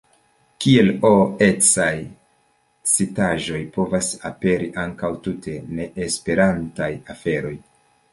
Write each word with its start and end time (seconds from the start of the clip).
Kiel 0.63 0.87
O-ecaj 1.07 1.91
citaĵoj 2.91 3.59
povas 3.75 4.09
aperi 4.31 4.71
ankaŭ 4.85 5.11
tute 5.27 5.55
ne-Esperantaj 5.81 6.89
aferoj. 7.17 7.53